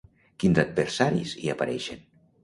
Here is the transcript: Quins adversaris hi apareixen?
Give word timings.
Quins 0.43 0.61
adversaris 0.61 1.33
hi 1.41 1.51
apareixen? 1.55 2.01